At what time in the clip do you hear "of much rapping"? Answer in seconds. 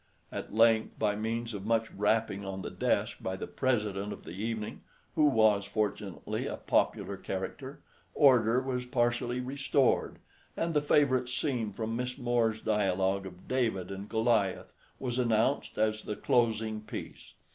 1.53-2.43